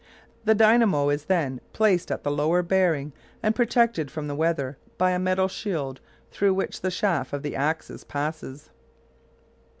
The 0.45 0.55
dynamo 0.55 1.09
is 1.09 1.25
then 1.25 1.61
placed 1.73 2.09
at 2.11 2.23
the 2.23 2.31
lower 2.31 2.63
bearing 2.63 3.13
and 3.43 3.53
protected 3.53 4.09
from 4.09 4.27
the 4.27 4.33
weather 4.33 4.79
by 4.97 5.11
a 5.11 5.19
metal 5.19 5.47
shield 5.47 5.99
through 6.31 6.55
which 6.55 6.81
the 6.81 6.89
shaft 6.89 7.33
of 7.33 7.43
the 7.43 7.55
axis 7.55 8.03
passes. 8.03 8.71